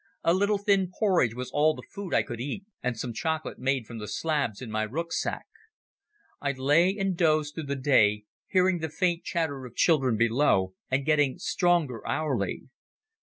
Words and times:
A 0.23 0.33
little 0.33 0.57
thin 0.57 0.89
porridge 0.91 1.35
was 1.35 1.51
all 1.51 1.75
the 1.75 1.83
food 1.91 2.11
I 2.11 2.23
could 2.23 2.39
eat, 2.41 2.65
and 2.81 2.97
some 2.97 3.13
chocolate 3.13 3.59
made 3.59 3.85
from 3.85 3.99
the 3.99 4.07
slabs 4.07 4.59
in 4.59 4.71
my 4.71 4.83
rucksack. 4.83 5.45
I 6.41 6.53
lay 6.53 6.97
and 6.97 7.15
dozed 7.15 7.53
through 7.53 7.65
the 7.67 7.75
day, 7.75 8.23
hearing 8.47 8.79
the 8.79 8.89
faint 8.89 9.23
chatter 9.23 9.63
of 9.63 9.75
children 9.75 10.17
below, 10.17 10.73
and 10.89 11.05
getting 11.05 11.37
stronger 11.37 12.01
hourly. 12.07 12.63